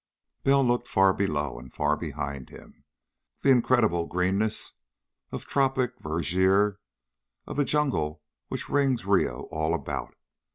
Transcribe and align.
Bell 0.43 0.65
looked 0.65 0.87
far 0.87 1.13
below 1.13 1.59
and 1.59 1.71
far 1.71 1.95
behind 1.95 2.49
him. 2.49 2.85
The 3.43 3.51
incredible 3.51 4.07
greenness 4.07 4.73
of 5.31 5.45
tropic 5.45 5.99
verdure, 5.99 6.79
of 7.45 7.55
the 7.55 7.65
jungle 7.65 8.23
which 8.47 8.67
rings 8.67 9.05
Rio 9.05 9.41
all 9.51 9.75
about. 9.75 10.15